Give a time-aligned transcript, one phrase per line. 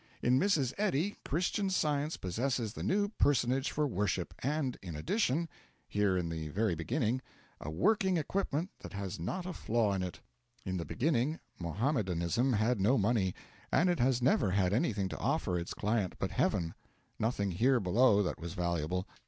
[0.23, 0.73] In Mrs.
[0.79, 5.47] Eddy, Christian Science possesses the new personage for worship, and in addition
[5.87, 7.21] here in the very beginning
[7.59, 10.19] a working equipment that has not a flaw in it.
[10.65, 13.35] In the beginning, Mohammedanism had no money;
[13.71, 16.73] and it has never had anything to offer its client but heaven
[17.19, 19.07] nothing here below that was valuable.